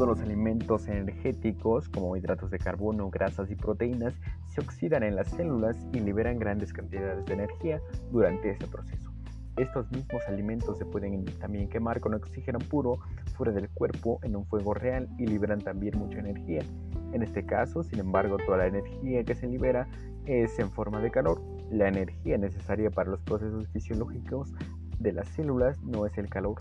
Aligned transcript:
Todos 0.00 0.16
los 0.16 0.26
alimentos 0.26 0.88
energéticos, 0.88 1.90
como 1.90 2.16
hidratos 2.16 2.50
de 2.50 2.58
carbono, 2.58 3.10
grasas 3.10 3.50
y 3.50 3.54
proteínas, 3.54 4.14
se 4.48 4.62
oxidan 4.62 5.02
en 5.02 5.14
las 5.14 5.28
células 5.28 5.76
y 5.92 6.00
liberan 6.00 6.38
grandes 6.38 6.72
cantidades 6.72 7.26
de 7.26 7.34
energía 7.34 7.82
durante 8.10 8.48
este 8.48 8.66
proceso. 8.66 9.12
Estos 9.58 9.92
mismos 9.92 10.22
alimentos 10.26 10.78
se 10.78 10.86
pueden 10.86 11.26
también 11.38 11.68
quemar 11.68 12.00
con 12.00 12.14
oxígeno 12.14 12.60
puro 12.60 13.00
fuera 13.36 13.52
del 13.52 13.68
cuerpo 13.68 14.20
en 14.22 14.36
un 14.36 14.46
fuego 14.46 14.72
real 14.72 15.06
y 15.18 15.26
liberan 15.26 15.60
también 15.60 15.98
mucha 15.98 16.18
energía. 16.18 16.62
En 17.12 17.22
este 17.22 17.44
caso, 17.44 17.82
sin 17.82 17.98
embargo, 17.98 18.38
toda 18.38 18.56
la 18.56 18.68
energía 18.68 19.22
que 19.22 19.34
se 19.34 19.48
libera 19.48 19.86
es 20.24 20.58
en 20.58 20.70
forma 20.70 21.02
de 21.02 21.10
calor. 21.10 21.42
La 21.70 21.88
energía 21.88 22.38
necesaria 22.38 22.90
para 22.90 23.10
los 23.10 23.20
procesos 23.20 23.68
fisiológicos 23.68 24.50
de 24.98 25.12
las 25.12 25.28
células 25.28 25.78
no 25.82 26.06
es 26.06 26.16
el 26.16 26.30
calor, 26.30 26.56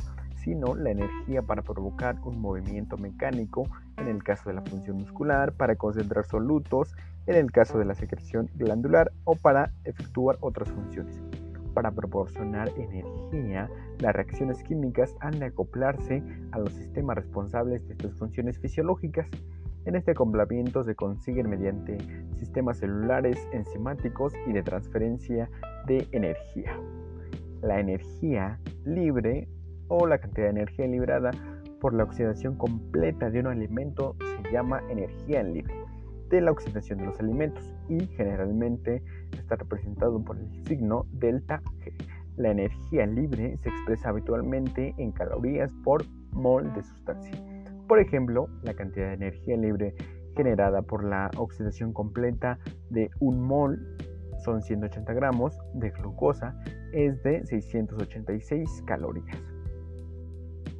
sino 0.49 0.73
la 0.73 0.89
energía 0.89 1.43
para 1.43 1.61
provocar 1.61 2.17
un 2.23 2.41
movimiento 2.41 2.97
mecánico, 2.97 3.69
en 3.97 4.07
el 4.07 4.23
caso 4.23 4.49
de 4.49 4.55
la 4.55 4.63
función 4.63 4.97
muscular, 4.97 5.53
para 5.53 5.75
concentrar 5.75 6.25
solutos, 6.25 6.95
en 7.27 7.35
el 7.35 7.51
caso 7.51 7.77
de 7.77 7.85
la 7.85 7.93
secreción 7.93 8.49
glandular 8.55 9.11
o 9.25 9.35
para 9.35 9.71
efectuar 9.83 10.37
otras 10.41 10.71
funciones. 10.71 11.21
Para 11.75 11.91
proporcionar 11.91 12.67
energía, 12.77 13.69
las 13.99 14.15
reacciones 14.15 14.63
químicas 14.63 15.15
han 15.19 15.37
de 15.37 15.45
acoplarse 15.45 16.23
a 16.51 16.57
los 16.57 16.73
sistemas 16.73 17.17
responsables 17.17 17.87
de 17.87 17.93
estas 17.93 18.15
funciones 18.15 18.57
fisiológicas. 18.57 19.27
En 19.85 19.95
este 19.95 20.11
acoplamiento 20.11 20.83
se 20.83 20.95
consiguen 20.95 21.47
mediante 21.47 21.95
sistemas 22.37 22.79
celulares 22.79 23.37
enzimáticos 23.51 24.33
y 24.47 24.53
de 24.53 24.63
transferencia 24.63 25.47
de 25.85 26.07
energía. 26.11 26.75
La 27.61 27.79
energía 27.79 28.59
libre 28.83 29.47
o 29.89 30.07
la 30.07 30.19
cantidad 30.19 30.45
de 30.45 30.51
energía 30.51 30.87
liberada 30.87 31.31
por 31.81 31.93
la 31.93 32.03
oxidación 32.03 32.55
completa 32.55 33.29
de 33.29 33.41
un 33.41 33.47
alimento 33.47 34.15
se 34.19 34.51
llama 34.51 34.81
energía 34.89 35.43
libre 35.43 35.73
de 36.29 36.41
la 36.41 36.51
oxidación 36.51 36.99
de 36.99 37.05
los 37.05 37.19
alimentos 37.19 37.75
y 37.89 38.05
generalmente 38.07 39.03
está 39.37 39.55
representado 39.55 40.23
por 40.23 40.37
el 40.37 40.47
signo 40.65 41.05
delta 41.11 41.61
G. 41.79 41.93
La 42.37 42.51
energía 42.51 43.05
libre 43.05 43.57
se 43.57 43.69
expresa 43.69 44.09
habitualmente 44.09 44.93
en 44.97 45.11
calorías 45.11 45.73
por 45.83 46.05
mol 46.31 46.71
de 46.73 46.83
sustancia. 46.83 47.33
Por 47.87 47.99
ejemplo, 47.99 48.47
la 48.63 48.75
cantidad 48.75 49.07
de 49.07 49.13
energía 49.15 49.57
libre 49.57 49.95
generada 50.35 50.83
por 50.83 51.03
la 51.03 51.31
oxidación 51.37 51.91
completa 51.91 52.59
de 52.89 53.09
un 53.19 53.41
mol 53.41 53.97
son 54.45 54.61
180 54.61 55.11
gramos 55.13 55.57
de 55.73 55.89
glucosa 55.89 56.55
es 56.93 57.21
de 57.23 57.45
686 57.45 58.83
calorías 58.85 59.58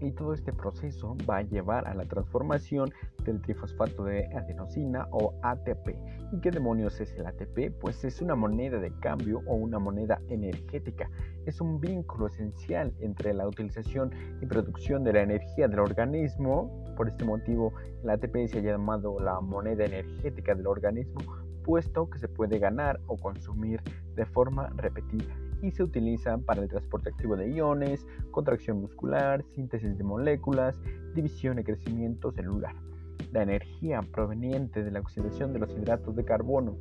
y 0.01 0.11
todo 0.11 0.33
este 0.33 0.53
proceso 0.53 1.15
va 1.29 1.37
a 1.37 1.41
llevar 1.41 1.87
a 1.87 1.93
la 1.93 2.05
transformación 2.05 2.91
del 3.23 3.41
trifosfato 3.41 4.03
de 4.03 4.25
adenosina 4.35 5.07
o 5.11 5.33
ATP. 5.43 5.95
¿Y 6.31 6.39
qué 6.41 6.51
demonios 6.51 6.99
es 6.99 7.13
el 7.13 7.25
ATP? 7.25 7.71
Pues 7.79 8.03
es 8.03 8.21
una 8.21 8.35
moneda 8.35 8.79
de 8.79 8.91
cambio 8.99 9.41
o 9.47 9.55
una 9.55 9.79
moneda 9.79 10.21
energética. 10.29 11.09
Es 11.45 11.61
un 11.61 11.79
vínculo 11.79 12.27
esencial 12.27 12.93
entre 12.99 13.33
la 13.33 13.47
utilización 13.47 14.11
y 14.41 14.45
producción 14.45 15.03
de 15.03 15.13
la 15.13 15.21
energía 15.21 15.67
del 15.67 15.79
organismo. 15.79 16.85
Por 16.95 17.09
este 17.09 17.25
motivo, 17.25 17.73
el 18.03 18.09
ATP 18.09 18.47
se 18.47 18.59
ha 18.59 18.61
llamado 18.61 19.19
la 19.19 19.39
moneda 19.39 19.85
energética 19.85 20.55
del 20.55 20.67
organismo, 20.67 21.21
puesto 21.63 22.09
que 22.09 22.19
se 22.19 22.27
puede 22.27 22.59
ganar 22.59 22.99
o 23.07 23.17
consumir 23.17 23.81
de 24.15 24.25
forma 24.25 24.69
repetida 24.75 25.35
y 25.61 25.71
se 25.71 25.83
utiliza 25.83 26.37
para 26.37 26.61
el 26.61 26.69
transporte 26.69 27.09
activo 27.09 27.35
de 27.35 27.51
iones, 27.51 28.05
contracción 28.31 28.81
muscular, 28.81 29.43
síntesis 29.55 29.97
de 29.97 30.03
moléculas, 30.03 30.79
división 31.15 31.59
y 31.59 31.63
crecimiento 31.63 32.31
celular. 32.31 32.75
La 33.31 33.43
energía 33.43 34.01
proveniente 34.01 34.83
de 34.83 34.91
la 34.91 34.99
oxidación 34.99 35.53
de 35.53 35.59
los 35.59 35.71
hidratos 35.71 36.15
de 36.15 36.25
carbono, 36.25 36.77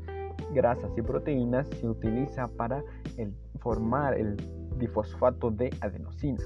grasas 0.55 0.91
y 0.97 1.03
proteínas 1.03 1.69
se 1.81 1.89
utiliza 1.89 2.49
para 2.49 2.83
formar 3.61 4.15
el 4.15 4.37
difosfato 4.79 5.51
de 5.51 5.71
adenosina 5.81 6.39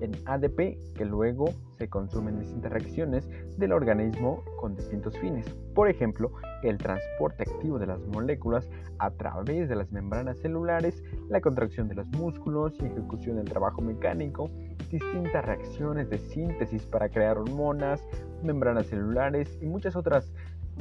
en 0.00 0.12
ADP 0.26 0.78
que 0.94 1.04
luego 1.04 1.46
se 1.78 1.88
consumen 1.88 2.34
en 2.34 2.40
distintas 2.40 2.72
reacciones 2.72 3.28
del 3.58 3.72
organismo 3.72 4.42
con 4.60 4.76
distintos 4.76 5.16
fines. 5.18 5.46
Por 5.74 5.88
ejemplo, 5.88 6.32
el 6.62 6.78
transporte 6.78 7.42
activo 7.42 7.78
de 7.78 7.86
las 7.86 8.00
moléculas 8.08 8.68
a 8.98 9.10
través 9.10 9.68
de 9.68 9.76
las 9.76 9.92
membranas 9.92 10.38
celulares, 10.38 11.02
la 11.28 11.40
contracción 11.40 11.88
de 11.88 11.94
los 11.94 12.08
músculos 12.08 12.74
y 12.80 12.86
ejecución 12.86 13.36
del 13.36 13.46
trabajo 13.46 13.82
mecánico, 13.82 14.50
distintas 14.90 15.44
reacciones 15.44 16.08
de 16.10 16.18
síntesis 16.18 16.82
para 16.86 17.08
crear 17.08 17.38
hormonas, 17.38 18.02
membranas 18.42 18.86
celulares 18.86 19.58
y 19.60 19.66
muchas 19.66 19.96
otras 19.96 20.32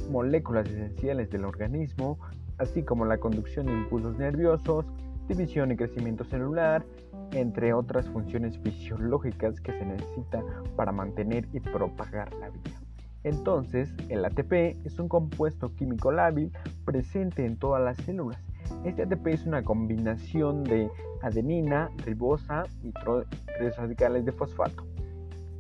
moléculas 0.09 0.67
esenciales 0.69 1.29
del 1.29 1.45
organismo, 1.45 2.19
así 2.57 2.83
como 2.83 3.05
la 3.05 3.17
conducción 3.17 3.65
de 3.65 3.73
impulsos 3.73 4.17
nerviosos, 4.17 4.85
división 5.27 5.71
y 5.71 5.75
crecimiento 5.75 6.23
celular, 6.23 6.85
entre 7.35 7.73
otras 7.73 8.07
funciones 8.09 8.57
fisiológicas 8.59 9.59
que 9.59 9.73
se 9.73 9.85
necesitan 9.85 10.43
para 10.77 10.93
mantener 10.93 11.47
y 11.51 11.59
propagar 11.59 12.33
la 12.35 12.49
vida. 12.49 12.79
Entonces, 13.23 13.93
el 14.09 14.23
ATP 14.23 14.77
es 14.85 14.99
un 14.99 15.09
compuesto 15.09 15.73
químico 15.75 16.11
lábil 16.11 16.51
presente 16.85 17.45
en 17.45 17.57
todas 17.57 17.83
las 17.83 17.97
células. 17.97 18.39
Este 18.85 19.03
ATP 19.03 19.27
es 19.27 19.45
una 19.45 19.63
combinación 19.63 20.63
de 20.63 20.89
adenina, 21.21 21.89
ribosa 22.05 22.63
y 22.83 22.91
tres 23.57 23.75
radicales 23.77 24.25
de 24.25 24.31
fosfato. 24.31 24.85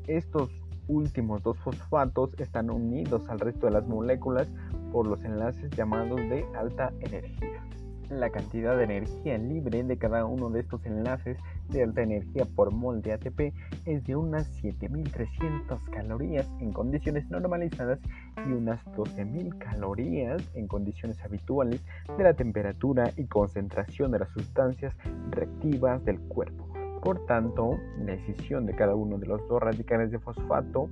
Estos 0.07 0.49
últimos 0.87 1.43
dos 1.43 1.57
fosfatos 1.57 2.35
están 2.37 2.69
unidos 2.69 3.27
al 3.29 3.39
resto 3.39 3.65
de 3.65 3.73
las 3.73 3.87
moléculas 3.87 4.47
por 4.91 5.07
los 5.07 5.23
enlaces 5.25 5.71
llamados 5.71 6.17
de 6.17 6.45
alta 6.55 6.93
energía. 6.99 7.63
La 8.09 8.29
cantidad 8.29 8.77
de 8.77 8.83
energía 8.83 9.37
libre 9.39 9.83
de 9.83 9.97
cada 9.97 10.25
uno 10.25 10.51
de 10.51 10.59
estos 10.59 10.85
enlaces 10.85 11.37
de 11.69 11.81
alta 11.81 12.03
energía 12.03 12.45
por 12.45 12.71
mol 12.71 13.01
de 13.01 13.13
ATP 13.13 13.53
es 13.85 14.03
de 14.03 14.15
unas 14.15 14.45
7300 14.61 15.89
calorías 15.89 16.47
en 16.59 16.71
condiciones 16.71 17.27
normalizadas 17.31 17.99
y 18.47 18.51
unas 18.51 18.79
12000 18.95 19.57
calorías 19.57 20.43
en 20.53 20.67
condiciones 20.67 21.19
habituales 21.23 21.83
de 22.15 22.23
la 22.23 22.35
temperatura 22.35 23.11
y 23.17 23.25
concentración 23.25 24.11
de 24.11 24.19
las 24.19 24.29
sustancias 24.29 24.95
reactivas 25.31 26.05
del 26.05 26.19
cuerpo. 26.19 26.67
Por 27.01 27.25
tanto, 27.25 27.77
la 27.99 28.13
decisión 28.13 28.67
de 28.67 28.75
cada 28.75 28.93
uno 28.93 29.17
de 29.17 29.27
los 29.27 29.47
dos 29.47 29.61
radicales 29.61 30.11
de 30.11 30.19
fosfato 30.19 30.89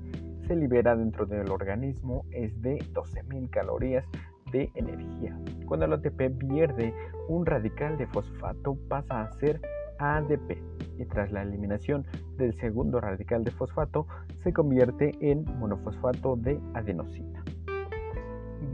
se 0.48 0.56
libera 0.56 0.96
dentro 0.96 1.28
del 1.28 1.50
organismo 1.52 2.26
es 2.32 2.60
de 2.62 2.80
12.000 2.94 3.50
calorías 3.52 4.06
de 4.54 4.72
energía. 4.76 5.38
Cuando 5.66 5.86
el 5.86 5.94
ATP 5.94 6.38
pierde 6.38 6.94
un 7.28 7.46
radical 7.46 7.98
de 7.98 8.08
fosfato 8.08 8.78
pasa 8.88 9.24
a 9.24 9.34
ser 9.34 9.60
ADP 10.00 10.58
y 10.98 11.06
tras 11.06 11.32
la 11.32 11.42
eliminación 11.42 12.06
del 12.38 12.54
segundo 12.60 13.02
radical 13.02 13.44
de 13.44 13.52
fosfato 13.52 14.08
se 14.44 14.54
convierte 14.54 15.12
en 15.20 15.44
monofosfato 15.60 16.36
de 16.38 16.60
adenosina. 16.74 17.44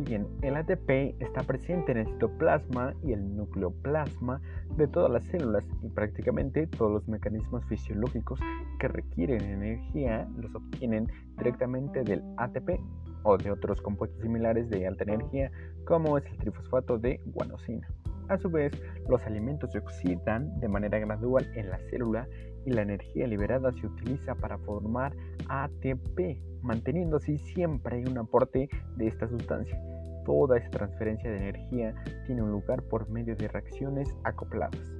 Bien, 0.06 0.28
el 0.41 0.56
ATP 0.56 1.19
está 1.19 1.44
presente 1.44 1.91
en 1.91 1.97
el 2.00 2.07
citoplasma 2.07 2.94
y 3.03 3.12
el 3.12 3.35
nucleoplasma 3.35 4.39
de 4.78 4.88
todas 4.88 5.12
las 5.12 5.25
células 5.25 5.66
y 5.84 5.89
prácticamente 5.89 6.68
todos 6.68 6.91
los 6.91 7.07
mecanismos 7.09 7.66
fisiológicos 7.66 8.39
que 8.79 8.88
requieren 8.88 9.41
energía 9.41 10.25
los 10.38 10.56
obtienen 10.56 11.12
directamente 11.38 12.03
del 12.03 12.23
ATP 12.38 12.79
o 13.24 13.38
de 13.38 13.52
otros 13.52 13.81
compuestos 13.81 14.22
similares 14.22 14.69
de 14.69 14.88
alta 14.88 15.03
energía 15.03 15.52
como 15.85 16.18
es 16.18 16.25
el 16.25 16.38
trifosfato 16.38 16.97
de 16.97 17.19
guanosina. 17.25 17.88
A 18.30 18.38
su 18.38 18.50
vez, 18.50 18.72
los 19.09 19.25
alimentos 19.25 19.72
se 19.72 19.80
oxidan 19.80 20.59
de 20.59 20.68
manera 20.68 21.00
gradual 21.00 21.50
en 21.56 21.69
la 21.69 21.80
célula 21.90 22.28
y 22.66 22.72
la 22.72 22.84
energía 22.84 23.25
liberada 23.25 23.71
se 23.71 23.88
utiliza 23.88 24.36
para 24.36 24.60
formar 24.60 25.16
ATP, 25.48 26.39
manteniendo 26.62 27.18
así 27.18 27.39
siempre 27.39 28.04
un 28.07 28.19
aporte 28.19 28.69
de 28.98 29.07
esta 29.07 29.27
sustancia. 29.27 29.81
Toda 30.25 30.57
esta 30.57 30.77
transferencia 30.77 31.31
de 31.31 31.38
energía 31.38 31.95
tiene 32.27 32.44
un 32.44 32.51
lugar 32.51 32.83
por 32.83 33.10
medio 33.10 33.36
de 33.36 33.48
reacciones 33.48 34.15
acopladas. 34.24 34.94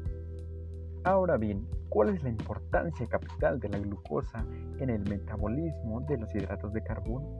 Ahora 1.04 1.38
bien, 1.38 1.68
¿cuál 1.90 2.10
es 2.10 2.24
la 2.24 2.30
importancia 2.30 3.06
capital 3.06 3.60
de 3.60 3.70
la 3.70 3.80
glucosa 3.80 4.44
en 4.80 4.90
el 4.90 5.02
metabolismo 5.08 6.02
de 6.02 6.18
los 6.18 6.34
hidratos 6.34 6.74
de 6.74 6.82
carbono? 6.82 7.38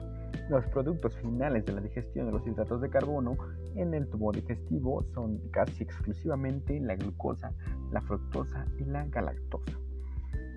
Los 0.48 0.66
productos 0.66 1.16
finales 1.16 1.64
de 1.64 1.72
la 1.72 1.80
digestión 1.80 2.26
de 2.26 2.32
los 2.32 2.46
hidratos 2.46 2.80
de 2.80 2.90
carbono 2.90 3.36
en 3.76 3.94
el 3.94 4.08
tubo 4.08 4.32
digestivo 4.32 5.04
son 5.14 5.38
casi 5.50 5.84
exclusivamente 5.84 6.80
la 6.80 6.96
glucosa, 6.96 7.52
la 7.92 8.00
fructosa 8.00 8.66
y 8.78 8.84
la 8.84 9.06
galactosa. 9.06 9.78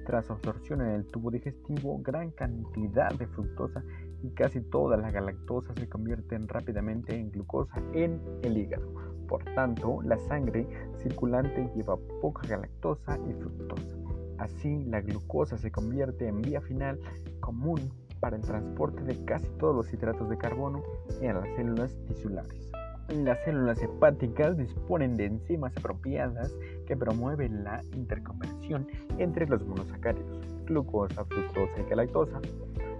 Tras 0.06 0.30
absorción 0.30 0.82
en 0.82 0.90
el 0.90 1.06
tubo 1.06 1.32
digestivo, 1.32 2.00
gran 2.02 2.32
cantidad 2.32 3.14
de 3.14 3.28
fructosa 3.28 3.84
y 4.22 4.32
casi 4.32 4.62
toda 4.62 4.98
la 4.98 5.12
galactosa 5.12 5.74
se 5.76 5.88
convierten 5.88 6.48
rápidamente 6.48 7.16
en 7.16 7.32
glucosa 7.32 7.82
en 7.94 8.22
el 8.42 8.58
hígado. 8.58 8.88
Por 9.28 9.46
tanto, 9.56 10.02
la 10.02 10.18
sangre 10.18 10.68
circulante 10.98 11.70
lleva 11.76 11.98
poca 12.22 12.48
galactosa 12.48 13.18
y 13.30 13.34
fructosa. 13.34 13.96
Así, 14.38 14.84
la 14.86 15.02
glucosa 15.02 15.58
se 15.58 15.72
convierte 15.72 16.28
en 16.28 16.42
vía 16.42 16.60
final 16.62 17.00
común 17.40 17.80
para 18.24 18.38
el 18.38 18.42
transporte 18.42 19.04
de 19.04 19.26
casi 19.26 19.50
todos 19.60 19.76
los 19.76 19.94
hidratos 19.94 20.30
de 20.30 20.38
carbono 20.38 20.82
en 21.20 21.36
las 21.36 21.56
células 21.58 21.94
tisulares. 22.08 22.72
Las 23.10 23.38
células 23.44 23.84
hepáticas 23.84 24.56
disponen 24.56 25.18
de 25.18 25.26
enzimas 25.26 25.76
apropiadas 25.76 26.56
que 26.88 26.96
promueven 26.96 27.66
la 27.66 27.82
interconversión 27.92 28.88
entre 29.18 29.46
los 29.46 29.66
monosacáridos, 29.66 30.40
glucosa, 30.66 31.26
fructosa 31.26 31.82
y 31.82 31.90
galactosa. 31.90 32.40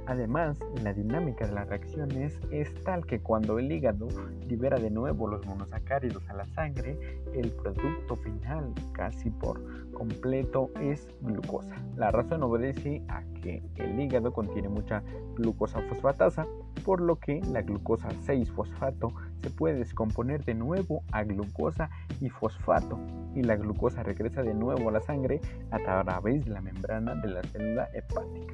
Además, 0.06 0.60
la 0.84 0.94
dinámica 0.94 1.48
de 1.48 1.54
las 1.54 1.68
reacciones 1.70 2.38
es 2.52 2.74
tal 2.84 3.06
que 3.06 3.22
cuando 3.22 3.58
el 3.58 3.72
hígado 3.72 4.08
libera 4.48 4.78
de 4.78 4.90
nuevo 4.90 5.28
los 5.28 5.46
monosacáridos 5.46 6.28
a 6.30 6.34
la 6.34 6.46
sangre, 6.48 6.98
el 7.34 7.52
producto 7.52 8.18
final 8.18 8.74
casi 8.92 9.30
por 9.30 9.62
completo 9.94 10.70
es 10.82 11.08
glucosa. 11.22 11.76
La 11.96 12.12
razón 12.12 12.44
obedece 12.44 13.02
a 13.08 13.24
que 13.42 13.64
el 13.78 14.00
hígado 14.00 14.34
contiene 14.34 14.68
mucha 14.68 15.04
glucosa 15.36 15.82
fosfatasa, 15.88 16.46
por 16.84 17.00
lo 17.00 17.18
que 17.18 17.40
la 17.52 17.62
glucosa 17.62 18.10
6-fosfato 18.10 19.14
se 19.42 19.50
puede 19.52 19.78
descomponer 19.78 20.44
de 20.44 20.54
nuevo 20.54 21.04
a 21.12 21.24
glucosa 21.24 21.90
y 22.20 22.30
fosfato 22.30 23.00
y 23.36 23.44
la 23.44 23.56
glucosa 23.56 24.04
regresa 24.04 24.44
de 24.44 24.54
nuevo 24.54 24.90
a 24.90 24.92
la 24.92 25.02
sangre 25.02 25.40
a 25.72 25.80
través 25.80 26.44
de 26.46 26.52
la 26.52 26.62
membrana 26.62 27.16
de 27.16 27.30
la 27.30 27.44
célula 27.44 27.90
hepática. 27.94 28.54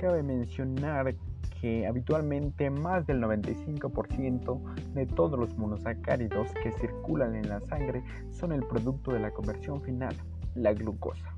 Cabe 0.00 0.22
mencionar 0.22 1.14
que 1.60 1.86
habitualmente 1.86 2.70
más 2.70 3.06
del 3.06 3.20
95% 3.20 4.94
de 4.94 5.04
todos 5.04 5.38
los 5.38 5.58
monosacáridos 5.58 6.50
que 6.62 6.72
circulan 6.72 7.34
en 7.34 7.50
la 7.50 7.60
sangre 7.60 8.02
son 8.30 8.52
el 8.52 8.62
producto 8.62 9.12
de 9.12 9.20
la 9.20 9.30
conversión 9.30 9.82
final, 9.82 10.16
la 10.54 10.72
glucosa. 10.72 11.36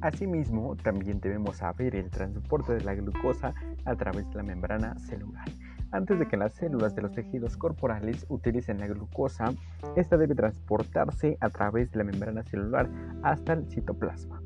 Asimismo, 0.00 0.76
también 0.76 1.20
debemos 1.20 1.58
saber 1.58 1.94
el 1.94 2.08
transporte 2.08 2.72
de 2.72 2.84
la 2.84 2.94
glucosa 2.94 3.52
a 3.84 3.94
través 3.96 4.26
de 4.30 4.36
la 4.36 4.42
membrana 4.42 4.98
celular. 4.98 5.44
Antes 5.90 6.18
de 6.18 6.26
que 6.28 6.38
las 6.38 6.54
células 6.54 6.94
de 6.94 7.02
los 7.02 7.12
tejidos 7.12 7.58
corporales 7.58 8.24
utilicen 8.30 8.80
la 8.80 8.86
glucosa, 8.86 9.52
esta 9.94 10.16
debe 10.16 10.34
transportarse 10.34 11.36
a 11.40 11.50
través 11.50 11.90
de 11.90 11.98
la 11.98 12.04
membrana 12.04 12.42
celular 12.44 12.88
hasta 13.22 13.52
el 13.52 13.66
citoplasma. 13.66 14.40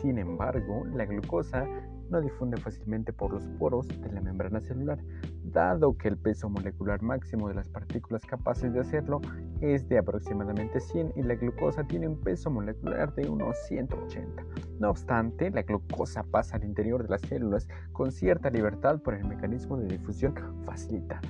Sin 0.00 0.18
embargo, 0.18 0.84
la 0.94 1.06
glucosa 1.06 1.66
no 2.10 2.20
difunde 2.20 2.56
fácilmente 2.56 3.12
por 3.12 3.32
los 3.32 3.46
poros 3.58 3.88
de 3.88 4.12
la 4.12 4.20
membrana 4.20 4.60
celular, 4.60 4.98
dado 5.44 5.96
que 5.96 6.08
el 6.08 6.16
peso 6.16 6.48
molecular 6.48 7.02
máximo 7.02 7.48
de 7.48 7.54
las 7.54 7.68
partículas 7.68 8.24
capaces 8.24 8.72
de 8.72 8.80
hacerlo 8.80 9.20
es 9.60 9.88
de 9.88 9.98
aproximadamente 9.98 10.80
100 10.80 11.12
y 11.16 11.22
la 11.22 11.34
glucosa 11.34 11.84
tiene 11.84 12.08
un 12.08 12.20
peso 12.20 12.50
molecular 12.50 13.14
de 13.14 13.28
unos 13.28 13.56
180. 13.66 14.44
No 14.78 14.90
obstante, 14.90 15.50
la 15.50 15.62
glucosa 15.62 16.22
pasa 16.22 16.56
al 16.56 16.64
interior 16.64 17.02
de 17.02 17.08
las 17.08 17.22
células 17.22 17.68
con 17.92 18.12
cierta 18.12 18.50
libertad 18.50 19.00
por 19.00 19.14
el 19.14 19.24
mecanismo 19.24 19.76
de 19.76 19.88
difusión 19.88 20.34
facilitada, 20.64 21.22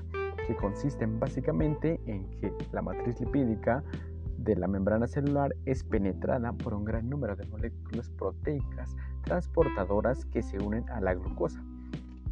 que 0.47 0.57
consiste 0.57 1.07
básicamente 1.07 2.01
en 2.07 2.29
que 2.41 2.53
la 2.73 2.83
matriz 2.83 3.21
lipídica 3.21 3.85
de 4.39 4.57
la 4.57 4.69
membrana 4.69 5.07
celular 5.07 5.55
es 5.65 5.85
penetrada 5.85 6.53
por 6.53 6.75
un 6.75 6.85
gran 6.85 7.09
número 7.09 7.37
de 7.37 7.47
moléculas 7.47 8.11
proteicas 8.11 8.95
transportadoras 9.25 10.25
que 10.27 10.43
se 10.43 10.59
unen 10.59 10.89
a 10.91 11.01
la 11.01 11.15
glucosa. 11.15 11.63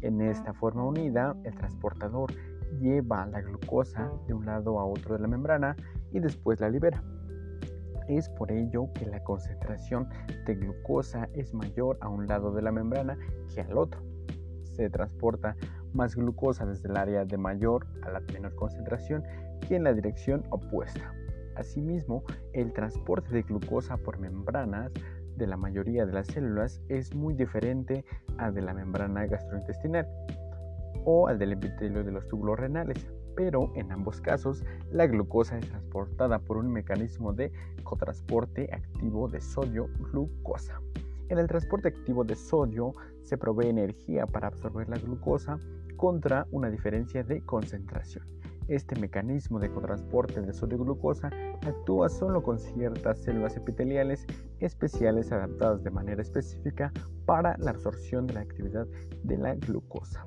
En 0.01 0.21
esta 0.21 0.53
forma 0.53 0.83
unida, 0.83 1.35
el 1.43 1.55
transportador 1.55 2.31
lleva 2.79 3.25
la 3.27 3.41
glucosa 3.41 4.11
de 4.27 4.33
un 4.33 4.45
lado 4.45 4.79
a 4.79 4.85
otro 4.85 5.15
de 5.15 5.21
la 5.21 5.27
membrana 5.27 5.75
y 6.11 6.19
después 6.19 6.59
la 6.59 6.69
libera. 6.69 7.03
Es 8.07 8.29
por 8.29 8.51
ello 8.51 8.91
que 8.93 9.05
la 9.07 9.23
concentración 9.23 10.07
de 10.45 10.55
glucosa 10.55 11.27
es 11.33 11.53
mayor 11.53 11.97
a 12.01 12.09
un 12.09 12.27
lado 12.27 12.51
de 12.51 12.61
la 12.61 12.71
membrana 12.71 13.17
que 13.53 13.61
al 13.61 13.77
otro. 13.77 14.01
Se 14.63 14.89
transporta 14.89 15.55
más 15.93 16.15
glucosa 16.15 16.65
desde 16.65 16.89
el 16.89 16.97
área 16.97 17.25
de 17.25 17.37
mayor 17.37 17.87
a 18.03 18.11
la 18.11 18.19
menor 18.19 18.53
concentración 18.55 19.23
que 19.67 19.75
en 19.75 19.83
la 19.83 19.93
dirección 19.93 20.43
opuesta. 20.51 21.13
Asimismo, 21.55 22.23
el 22.53 22.73
transporte 22.73 23.33
de 23.33 23.43
glucosa 23.43 23.97
por 23.97 24.19
membranas 24.19 24.91
de 25.37 25.47
la 25.47 25.57
mayoría 25.57 26.05
de 26.05 26.13
las 26.13 26.27
células 26.27 26.81
es 26.87 27.13
muy 27.13 27.33
diferente 27.33 28.05
al 28.37 28.53
de 28.53 28.61
la 28.61 28.73
membrana 28.73 29.25
gastrointestinal 29.25 30.07
o 31.03 31.27
al 31.27 31.37
del 31.37 31.53
epitelio 31.53 32.03
de 32.03 32.11
los 32.11 32.27
túbulos 32.27 32.59
renales, 32.59 33.07
pero 33.35 33.71
en 33.75 33.91
ambos 33.91 34.21
casos 34.21 34.63
la 34.91 35.07
glucosa 35.07 35.57
es 35.57 35.67
transportada 35.69 36.39
por 36.39 36.57
un 36.57 36.71
mecanismo 36.71 37.33
de 37.33 37.51
cotransporte 37.83 38.69
activo 38.73 39.27
de 39.27 39.41
sodio-glucosa. 39.41 40.81
En 41.29 41.37
el 41.37 41.47
transporte 41.47 41.89
activo 41.89 42.23
de 42.23 42.35
sodio 42.35 42.93
se 43.23 43.37
provee 43.37 43.69
energía 43.69 44.25
para 44.25 44.47
absorber 44.47 44.87
la 44.89 44.97
glucosa 44.97 45.59
contra 45.95 46.47
una 46.51 46.69
diferencia 46.69 47.23
de 47.23 47.41
concentración. 47.41 48.25
Este 48.67 48.99
mecanismo 48.99 49.59
de 49.59 49.69
cotransporte 49.69 50.41
de 50.41 50.51
sodio-glucosa 50.51 51.29
actúa 51.67 52.09
solo 52.09 52.41
con 52.41 52.57
ciertas 52.57 53.19
células 53.19 53.55
epiteliales 53.55 54.25
especiales 54.59 55.31
adaptadas 55.31 55.83
de 55.83 55.91
manera 55.91 56.23
específica 56.23 56.91
para 57.27 57.55
la 57.59 57.71
absorción 57.71 58.25
de 58.25 58.33
la 58.33 58.39
actividad 58.39 58.87
de 59.21 59.37
la 59.37 59.53
glucosa. 59.53 60.25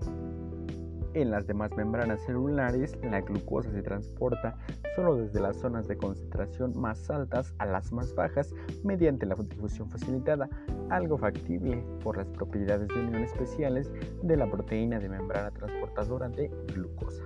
En 1.15 1.33
las 1.33 1.49
demás 1.49 1.73
membranas 1.77 2.23
celulares, 2.27 2.97
la 3.03 3.23
glucosa 3.23 3.73
se 3.73 3.83
transporta 3.83 4.57
solo 4.95 5.17
desde 5.17 5.41
las 5.41 5.57
zonas 5.57 5.89
de 5.89 5.97
concentración 5.97 6.79
más 6.79 7.11
altas 7.11 7.53
a 7.59 7.67
las 7.67 7.91
más 7.91 8.15
bajas 8.15 8.55
mediante 8.85 9.27
la 9.27 9.35
difusión 9.35 9.91
facilitada, 9.91 10.49
algo 10.91 11.19
factible 11.19 11.85
por 12.05 12.19
las 12.19 12.29
propiedades 12.29 12.87
de 12.87 13.01
unión 13.01 13.25
especiales 13.25 13.91
de 14.23 14.37
la 14.37 14.49
proteína 14.49 15.01
de 15.01 15.09
membrana 15.09 15.51
transportadora 15.51 16.29
de 16.29 16.49
glucosa. 16.73 17.25